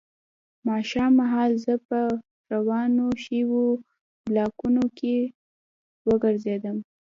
[0.67, 1.99] ماښام مهال زه په
[2.65, 3.63] ورانو شویو
[4.25, 5.15] بلاکونو کې
[6.09, 6.77] وګرځېدم